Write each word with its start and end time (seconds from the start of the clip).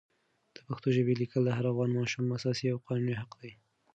د 0.55 0.57
پښتو 0.67 0.87
ژبې 0.95 1.13
لیکل 1.21 1.41
د 1.45 1.49
هر 1.57 1.65
افغان 1.71 1.89
ماشوم 1.99 2.25
اساسي 2.37 2.65
او 2.73 2.77
قانوني 2.87 3.15
حق 3.21 3.31
دی. 3.41 3.51